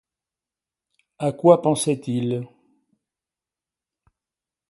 [1.19, 2.47] À quoi pensait-il